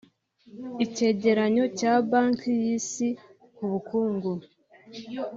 Icyegeranyo 0.85 1.65
cya 1.79 1.93
Banki 2.09 2.51
y’Isi 2.61 3.07
ku 3.55 3.63
bukungu 3.71 4.31